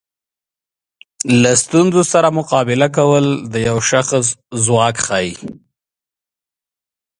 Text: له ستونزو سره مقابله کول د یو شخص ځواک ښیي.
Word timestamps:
له 1.41 1.51
ستونزو 1.63 2.01
سره 2.13 2.27
مقابله 2.39 2.87
کول 2.97 3.25
د 3.53 3.55
یو 3.67 3.77
شخص 3.91 4.25
ځواک 4.65 4.95
ښیي. 5.05 5.31